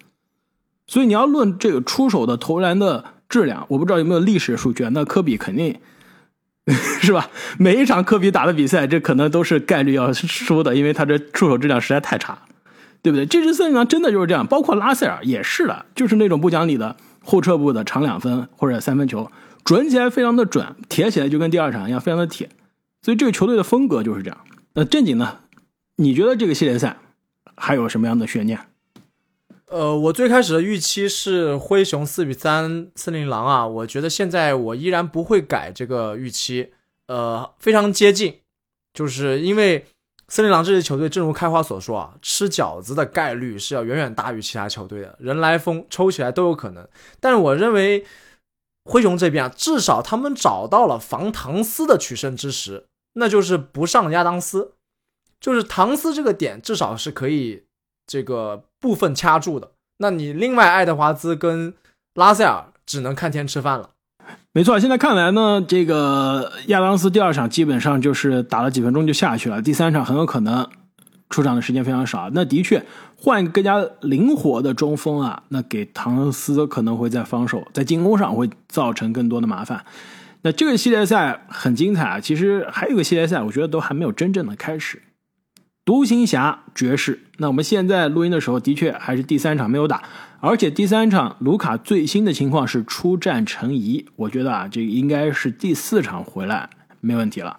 [0.86, 5.76] 所以你要论这个出手的投篮的质量，我不知道有没有历史数据，那科比肯定
[7.02, 7.30] 是吧？
[7.58, 12.38] 每一场科比打的比赛，这可能都是概率要输的，因为他这出手质量实在太差，
[13.02, 13.26] 对不对？
[13.26, 19.32] 这支森林狼真的就是这样，包括拉塞尔也是的，就是那种不讲理的后撤步的长两分或者三分球，
[19.64, 22.50] 准起来非常的准，铁起来就跟第二场一样，非常的铁。
[23.02, 24.38] 所以这个球队的风格就是这样。
[24.74, 25.40] 那正经呢？
[25.98, 26.98] 你觉得这个系列赛
[27.56, 28.60] 还有什么样的悬念？
[29.68, 36.72] 呃，我最开始的预期是灰熊四比三森林狼啊，我觉得现在我依然不会改这个预期，
[37.08, 38.40] 呃，非常接近，
[38.94, 39.86] 就是因为
[40.32, 46.88] 森林狼这支球队，正如开花所说啊，吃饺子的概率是要远远大于其他球队的，人来疯抽起来都有可能。
[47.20, 48.06] 但是我认为
[48.86, 54.72] 灰熊这边啊，至少他们找到了防唐斯的取胜之时，那就是不上亚当斯，
[55.42, 57.66] 就是唐斯这个点至少是可以
[58.08, 59.74] 这个部分掐住的。
[59.98, 61.74] 那你另外爱德华兹跟
[62.14, 63.90] 拉塞尔只能看天吃饭了。
[64.54, 70.68] 没错，现在看来呢，这个亚当斯第二场基本上就是打了几分钟就下去了，第三场很有可能
[71.30, 72.30] 出场的时间非常少。
[72.34, 72.86] 那的确
[73.16, 79.86] 换一个更加灵活的中锋啊，那给唐斯可能会在防守、在进攻上会造成更多的麻烦。
[80.42, 85.02] 那这个系列赛很精彩啊，其实还有个系列赛，我觉得都还没有真正的开始。
[85.86, 90.04] 独行侠爵士，那我们现在录音的时候，的确还是第三场没有打，
[90.42, 96.68] 而且第三场卢卡最新的情况是出战成疑，我觉得啊，这个应该是第四场回来
[97.00, 97.58] 没问题了。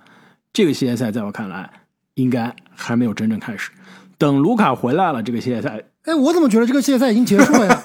[0.52, 1.70] 这个系列赛在我看来，
[2.14, 3.70] 应该还没有真正开始。
[4.18, 7.82] 等卢卡回来了，这个系列赛，哎，我怎么觉得这个系列赛已经结束了呀？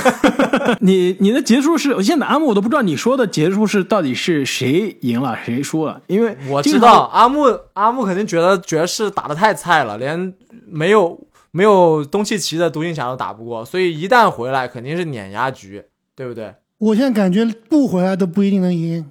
[0.80, 10.32] 你你的结束是，现在阿木我都不知道你说的结束是到底是谁赢了谁输了，因为我知道阿木阿木肯定觉得爵士打的太菜了，连
[10.66, 11.20] 没有
[11.52, 15.84] 没有东契奇的独行侠都打不过，所以一旦回来肯定是碾压局，
[16.16, 16.56] 对不对？
[16.78, 19.08] 我现在感觉不回来都不一定能赢，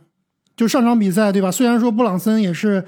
[0.58, 1.50] 就上场比赛对吧？
[1.50, 2.84] 虽然说布朗森也是。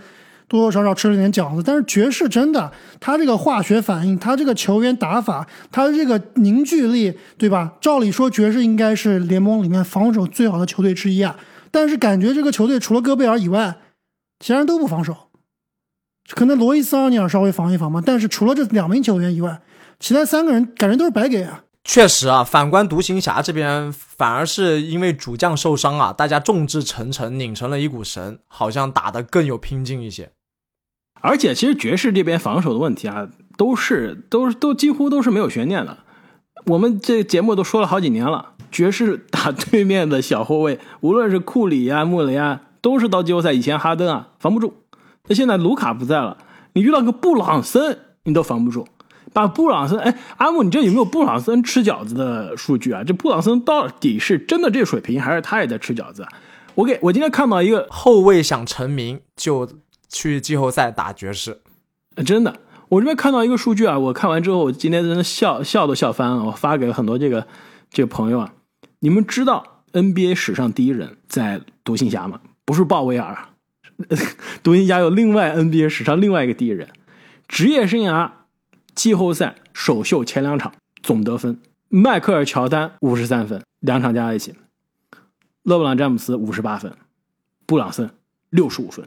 [0.45, 7.73] 多多少少吃了点饺子，但是爵士真的，他这个化学反应，他这个球员打法，他的这个凝聚力，对吧？
[7.81, 11.39] 照理说，爵士应该是联盟里面防守最好的球队之一啊。
[11.71, 13.77] 但是感觉这个球队除了戈贝尔以外，
[14.41, 15.15] 其他人都不防守。
[16.29, 19.61] 可能罗伊斯奥尼尔稍微防一防嘛，但是除了这两名球员以外，
[19.99, 21.63] 其他三个人感觉都是白给啊。
[21.83, 30.31] 确实啊，反观独行侠这边，反而是因为主将受伤啊，大家众志成城，拧成了一股绳，好像打得更有拼劲一些。
[31.19, 35.97] 而且，其实爵士这边防守的问题啊，都是都都几乎都是没有悬念的。
[36.67, 44.82] 我们这节目都说了好几年了，爵士打对面的小后卫，无论是库里啊、穆雷啊，都是到季后赛以前哈登啊防不住。
[45.27, 46.37] 那现在卢卡不在了，
[46.73, 48.87] 你遇到个布朗森，你都防不住。
[49.31, 53.03] 把布朗森，哎，阿木，你这有没有布朗森吃饺子的数据啊？
[53.03, 56.27] 这布朗森到底是真的这水平，还是他也在吃饺子？
[56.75, 59.67] 我给我今天看到一个后卫想成名，就
[60.09, 61.61] 去季后赛打爵士，
[62.25, 62.55] 真的。
[62.89, 66.43] 我这边看到一个数据啊，我看完之后，我今天真的笑笑都笑翻了。
[66.43, 67.47] 我发给了很多这个
[67.89, 68.53] 这个朋友啊，
[68.99, 72.39] 你们知道 NBA 史上第一人在独行侠吗？
[72.65, 73.49] 不是鲍威尔啊，
[74.63, 76.89] 独行侠有另外 NBA 史上另外一个第一人，
[77.47, 78.31] 职业生涯。
[78.95, 84.53] 季后赛首秀前两场总得分，迈克尔乔丹五十三分，两场加在一起；
[85.63, 86.95] 勒布朗詹姆斯五十八分，
[87.65, 88.11] 布朗森
[88.51, 89.03] 六十五分。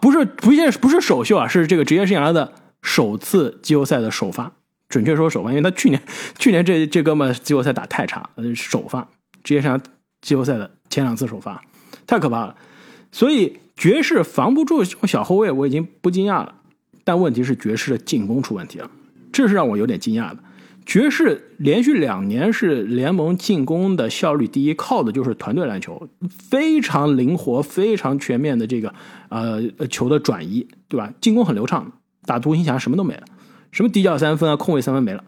[0.00, 4.50] 不是不是不是首秀啊，是这个职业生涯的首次季后赛的首发。
[4.88, 6.02] 准确说首发，因为他去年
[6.36, 9.06] 去年这这哥们季后赛打太差，首发
[9.44, 9.80] 职业生涯
[10.20, 11.62] 季后赛的前两次首发，
[12.04, 12.56] 太可怕了。
[13.14, 16.52] 所以爵士防不住小后卫，我已经不惊讶了。
[17.04, 18.90] 但问题是爵士的进攻出问题了，
[19.32, 20.38] 这是让我有点惊讶的。
[20.84, 28.92] 爵士连续两年是联盟进攻的效率第一，靠的就是团队篮球，非常灵活、非常全面的这个
[29.28, 31.12] 呃球的转移，对吧？
[31.20, 31.92] 进攻很流畅。
[32.26, 33.22] 打独行侠什么都没了，
[33.70, 35.22] 什么底角三分啊、空位三分没了，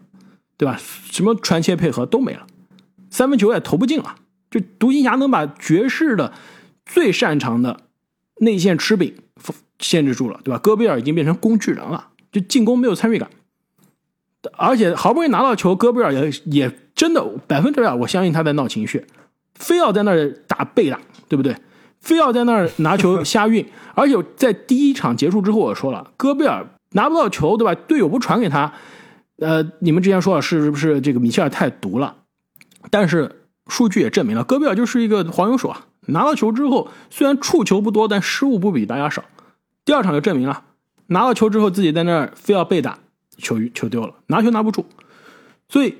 [0.57, 0.77] 对吧？
[1.09, 2.45] 什么传切配合都没了，
[3.09, 4.15] 三分球也投不进了。
[4.51, 6.33] 就独行侠能把爵士的
[6.87, 7.81] 最擅长的
[8.39, 9.13] 内线吃饼。
[9.79, 10.57] 限制住了，对吧？
[10.57, 13.29] 戈贝尔已经变成工具人了，就进攻没有参与感，
[14.53, 19.05] 而且好不容易拿到球，戈贝尔也也真的百分之百，我相信他在闹情绪，
[19.53, 21.55] 非要在那儿打背打，对不对？
[21.99, 27.75] 非要在那儿拿球瞎运， 而且在第一场结束之后，我说了，戈贝尔拿不到球，对吧？
[27.75, 28.73] 队友不传给他，
[29.37, 32.15] 呃，你们之前说了是不是这个米切尔太毒了？
[32.89, 39.23] 但是数据也证明了，戈贝尔就是一个黄油手啊，拿到球之后，虽然触球不多，但失误不比大家少。
[39.85, 40.63] 第二场就证明了，
[41.07, 42.99] 拿到球之后自己在那儿非要被打，
[43.37, 44.85] 球球丢了，拿球拿不住，
[45.69, 45.95] 所以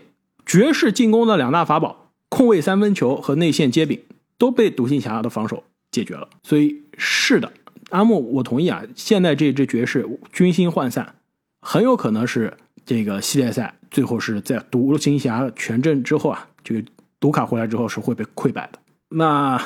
[0.45, 4.01] 爵士进攻的两大法宝——空位三分球和内线接柄，
[4.37, 6.27] 都被独行侠的防守解决了。
[6.43, 7.51] 所以是的，
[7.91, 8.83] 阿木，我同意啊。
[8.95, 11.15] 现在这支爵士军心涣散，
[11.61, 16.83] 很有可能是这个系列赛最后是在独行侠全阵之后啊，这个
[17.19, 18.79] 独卡回来之后是会被溃败的。
[19.09, 19.61] 那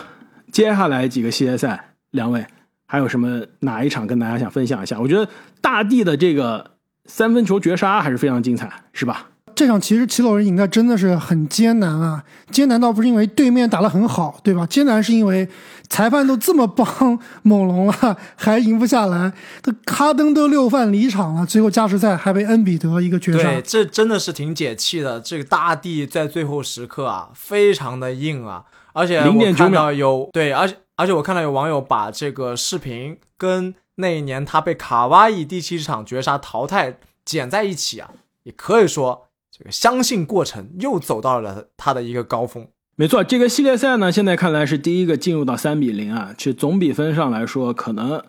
[0.52, 2.46] 接下来几个系列赛，两位。
[2.86, 5.00] 还有什么哪一场跟大家想分享一下？
[5.00, 5.26] 我觉得
[5.62, 6.72] 大地的这个
[7.06, 9.28] 三分球绝杀还是非常精彩，是吧？
[9.56, 12.24] 这场其实齐鲁人赢的真的是很艰难啊！
[12.50, 14.66] 艰难倒不是因为对面打得很好，对吧？
[14.66, 15.48] 艰难是因为
[15.88, 19.32] 裁判都这么帮猛龙了， 还赢不下来。
[19.62, 23.62] 这哈登都六犯离场了，最后加时赛还被恩比德一个绝杀对，。
[23.62, 25.22] 这真的是挺解气的。
[25.22, 38.12] 这个大地在最后时刻啊，非常的硬啊，而且我0.9看到有对，而且而且我看到有网友把这个视频跟那一年他被卡哇伊第七场绝杀淘汰剪在一起啊，
[38.44, 42.68] 也可以说这个相信过程又走到了他的一个高峰。
[42.96, 46.36] 没错，这个系列赛呢，现在看来是第一个进入到三比零啊。
[46.38, 48.22] 其实总比分上来说，可能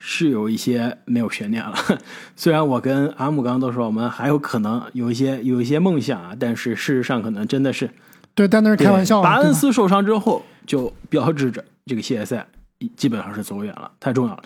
[0.00, 1.76] 是有一些没有悬念了。
[2.34, 7.88] 虽然我跟阿木刚刚都说我们还有可能有一些有一些梦想啊，但是事实上可能真的是
[8.36, 9.46] 对，但那是开玩笑对巴啊，对吧？
[9.48, 12.46] 恩斯受伤之后，就标志着这个系列赛
[12.94, 14.42] 基本上是走远了，太重要了。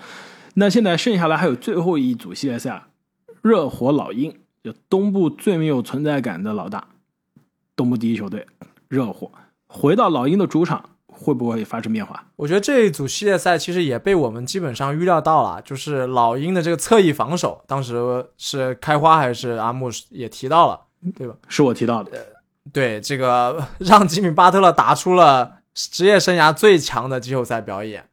[0.55, 2.85] 那现在剩下来还有最后一组系列赛，
[3.43, 6.87] 热火老鹰，就东部最没有存在感的老大，
[7.75, 8.47] 东部第一球队
[8.89, 9.31] 热火，
[9.67, 12.27] 回到老鹰的主场，会不会发生变化？
[12.37, 20.81] 我觉得这一组系列赛其实也被我们基本上预料到了，就是老鹰的这个侧翼防守，当时是开花还是阿木也提到了，
[21.17, 21.35] 对吧？
[21.49, 22.11] 是我提到的，
[22.73, 28.09] 对，这个 让吉米巴特勒打出了职业生涯最强的季后赛表演，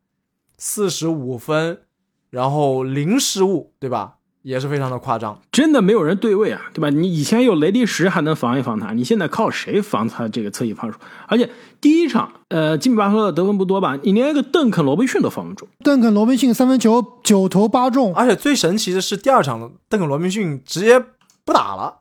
[0.57, 1.81] 四十五分，
[2.29, 4.15] 然后零失误，对吧？
[4.43, 5.41] 也是非常的夸张。
[5.51, 6.89] 真的没有人对位啊，对吧？
[6.89, 10.97] 你以前有雷迪什还能防一防他，你现在靠谁防他这个侧翼防守？
[11.27, 11.49] 而且
[11.81, 13.99] 第一场，呃，吉米巴特勒得分不多吧？
[14.03, 15.67] 你连一个邓肯罗宾逊都防不住。
[15.83, 21.03] 邓肯·罗宾逊三分球九投八中，而且最神奇的是，第二场邓肯罗宾逊直接
[21.43, 21.99] 不打了，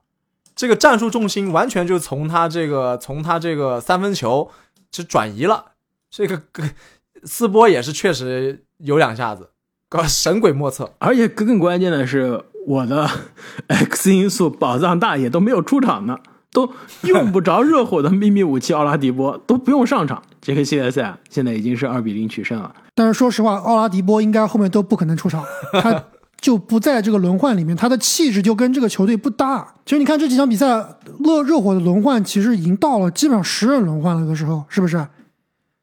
[0.57, 4.51] 这个战术重心完全就从他这个从他这个三分球
[4.91, 5.67] 就转移了。
[6.11, 6.43] 这个
[7.25, 9.51] 斯波也是确实有两下子，
[9.91, 10.95] 搞神鬼莫测。
[10.99, 13.09] 而且更关键的是，我的
[13.69, 16.19] X 因素宝藏大爷都没有出场呢，
[16.53, 20.23] 都用不着热火的秘密武器奥拉迪波，都不用上场。
[20.41, 22.75] 这个系列赛啊，现在已经是二比零取胜了。
[22.95, 26.05] 但是说实话，奥拉迪波应该后面都不可能出场，他
[26.41, 29.75] 就不在这个轮换里面，他的气质就跟这个球队不搭。
[29.85, 30.67] 其实你看这几场比赛，
[31.25, 35.07] 热热火的轮换其实已经到了基本上十人轮换了，的时候是不是？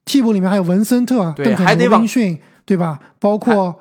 [0.06, 3.00] 替补里面还有文森特、对邓肯·还得往罗宾逊，对吧？
[3.20, 3.80] 包括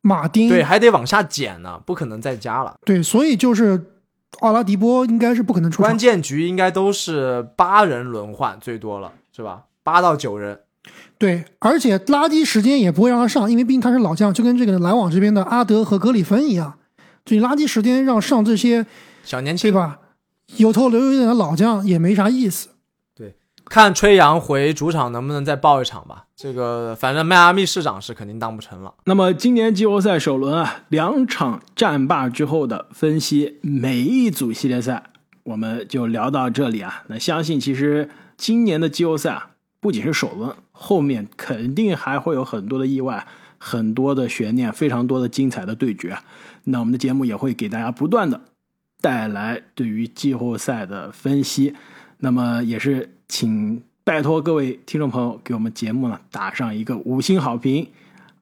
[0.00, 2.74] 马丁，对，还得往下减呢，不可能再加了。
[2.84, 3.92] 对所以就是
[4.40, 5.82] 奥拉迪波应该是不可能出。
[5.82, 9.64] 关键局应该都是八人轮换最多了，是吧？
[9.84, 10.58] 八到九人。
[11.20, 16.78] 对，而且垃圾时间也不会让他上，因为毕竟他是老将，就跟这个篮网这边的阿德和格里芬一样，
[17.26, 18.86] 就你垃圾时间让上这些，
[19.22, 19.98] 小年轻，对吧？
[20.56, 22.70] 有头有脸的老将也没啥意思。
[23.14, 26.24] 对看吹杨回主场能不能再爆一场吧。
[26.34, 28.94] 这个反正迈阿密市长是肯定当不成了。
[29.04, 35.02] 那么今年季后赛首轮啊，两场战罢之后的分析，每一组系列赛
[35.42, 37.04] 我们就聊到这里啊。
[37.08, 39.49] 那相信其实今年的季后赛啊，
[39.80, 46.16] 不仅是首轮，后面肯定还会有很多的意外，很多的悬念，非常多的精彩的对决。
[46.64, 48.40] 那我们的节目也会给大家不断的
[49.00, 51.74] 带来对于季后赛的分析。
[52.18, 57.88] 那么也是请拜托各位听众朋友给我们节目呢打上一个五星好评，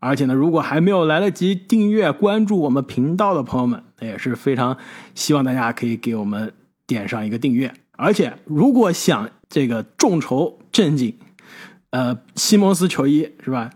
[0.01, 4.77] 而且呢，如果还没有来得及订阅关注我们频道的朋友们，那也是非常
[5.15, 6.53] 希望大家可以给我们
[6.87, 7.73] 点上一个订阅。
[7.93, 11.17] 而且如果想这个众筹正经，
[11.91, 13.71] 呃，西蒙斯球衣是吧？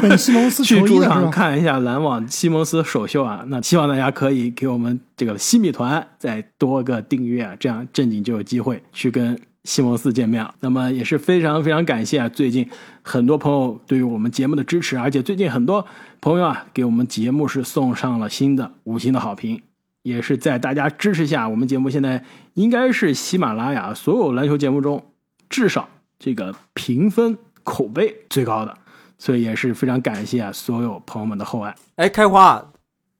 [0.00, 1.30] 本西蒙斯球衣的 是吧？
[1.30, 3.44] 看一下篮网西蒙斯首秀啊！
[3.48, 10.54] 那希望大家可以给我们这个西米团再多个订阅，啊这样正经就有机会去跟西蒙斯见面了。
[10.60, 12.68] 那么也是非常非常感谢啊，最近
[13.02, 15.84] 很多朋友对于我们节目的支持，而且最近很多
[16.20, 19.60] 朋友啊给我们节目是送上了新的五星的好评，
[20.02, 25.04] 也是在大家支持下，我们节目现在应该是喜马拉雅所有篮球节目中
[25.50, 28.76] 至少这个评分口碑最高的。
[29.18, 31.74] 所以也是非常感谢啊所有朋友们的厚爱。
[31.94, 32.70] 哎，开花，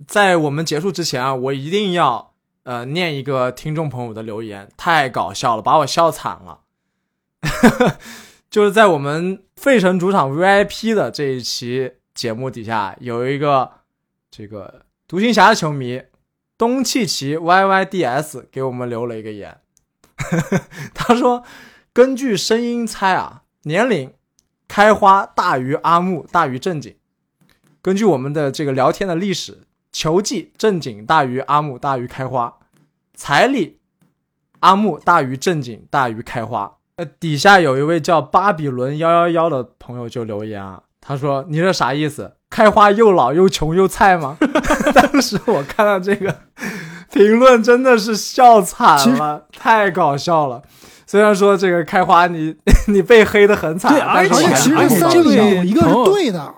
[0.06, 2.34] 在我们结束之前啊，我一定要
[2.64, 6.60] 呃念一个听众朋友的留言，太搞笑了，把我笑惨了。
[8.50, 13.70] 就是在我们费城主场 VIP 的这一期节目底下，有一个
[14.30, 16.02] 这个独行侠的球迷
[16.58, 19.58] 东契奇 YYDS 给我们留了一个言，
[20.92, 21.42] 他说
[21.96, 24.12] 根据声音猜啊，年龄
[24.68, 26.94] 开花大于阿木大于正经。
[27.80, 32.58] 根据我们的这个聊天的历史，球技正经大于阿木大于开花，
[33.14, 33.78] 财力
[34.60, 36.76] 阿木大于正经大于开花。
[36.96, 42.36] 呃，底下有一位叫巴比伦幺幺幺的朋友就留言啊，他说：“你这啥意思？
[42.50, 44.36] 开花又老又穷又菜吗？”
[44.94, 46.42] 当时我看到这个
[47.10, 50.62] 评论真的是笑惨了，太搞笑了。
[51.06, 52.54] 虽然说这个开花你
[52.88, 56.54] 你被黑的很惨，对而且其实三个有一个是对的，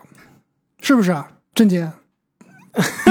[0.81, 1.29] 是不是啊？
[1.55, 1.91] 郑杰，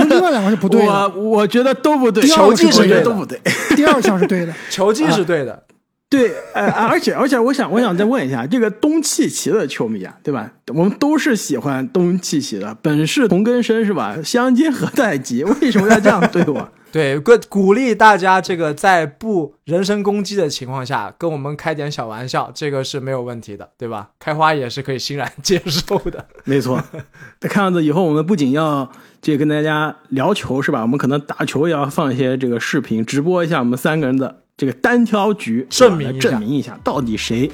[0.10, 3.40] 另外两个是不对 我的，我觉得都不对，第二个是我觉对的得都不对。
[3.76, 4.54] 第二项是对的。
[4.72, 5.64] 球技是对的，
[6.10, 10.50] 对，呃，而且而且，我想我想再问一下，这个东契奇的球迷啊，对吧？
[10.74, 14.16] 我们都是喜欢东契奇的，本是同根生是吧？
[14.24, 15.44] 相煎何太急？
[15.44, 16.70] 为什么要这样对我？
[16.92, 24.10] 对，鼓鼓励大家这个在不人身攻击的情况下，跟我们开点小玩笑，这个是没有问题的，对吧？
[24.20, 26.26] 开花也是可以欣然接受的。
[26.46, 26.82] 没错，
[27.42, 28.90] 看样子以后我们不仅要
[29.22, 30.82] 这个跟大家聊球是吧？
[30.82, 37.52] 我们可能打球也要放一些这个视频，直播一下我们三个人的这个单挑局，证明一下来证明一下到底谁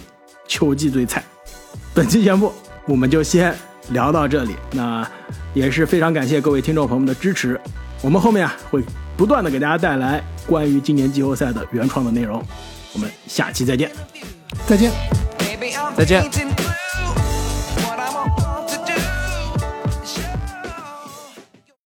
[0.48, 1.24] 球技最菜。
[1.94, 2.54] 本期节目
[2.86, 3.54] 我们就先
[3.90, 5.06] 聊到这里，那
[5.54, 7.60] 也是非常感谢各位听众朋友们的支持。
[8.02, 8.84] 我们后面啊会
[9.16, 12.44] 不断的给大家带来关于今年季后赛的原创的内容，
[12.94, 13.92] 我们下期再见。
[14.68, 14.92] 再见。
[15.96, 16.73] 再见。